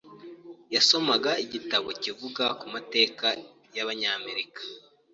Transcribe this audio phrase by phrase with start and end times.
[0.75, 3.27] Yasomaga igitabo kivuga ku mateka
[3.75, 4.61] y'Abanyamerika.